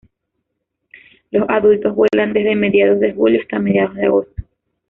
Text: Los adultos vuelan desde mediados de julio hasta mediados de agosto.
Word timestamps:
Los 1.29 1.47
adultos 1.47 1.93
vuelan 1.93 2.33
desde 2.33 2.55
mediados 2.55 2.99
de 2.99 3.13
julio 3.13 3.39
hasta 3.39 3.59
mediados 3.59 3.93
de 3.93 4.05
agosto. 4.07 4.43